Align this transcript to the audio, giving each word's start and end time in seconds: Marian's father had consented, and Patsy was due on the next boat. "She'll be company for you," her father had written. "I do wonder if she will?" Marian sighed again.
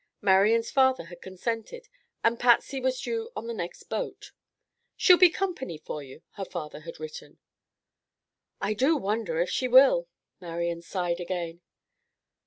Marian's 0.19 0.71
father 0.71 1.03
had 1.03 1.21
consented, 1.21 1.87
and 2.23 2.39
Patsy 2.39 2.81
was 2.81 2.99
due 2.99 3.29
on 3.35 3.45
the 3.45 3.53
next 3.53 3.83
boat. 3.83 4.31
"She'll 4.97 5.15
be 5.19 5.29
company 5.29 5.77
for 5.77 6.01
you," 6.01 6.23
her 6.37 6.45
father 6.45 6.79
had 6.79 6.99
written. 6.99 7.37
"I 8.59 8.73
do 8.73 8.97
wonder 8.97 9.39
if 9.39 9.51
she 9.51 9.67
will?" 9.67 10.07
Marian 10.39 10.81
sighed 10.81 11.19
again. 11.19 11.61